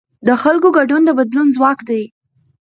د 0.27 0.29
خلکو 0.43 0.67
ګډون 0.77 1.01
د 1.05 1.09
بدلون 1.17 1.47
ځواک 1.55 1.79
دی 1.89 2.03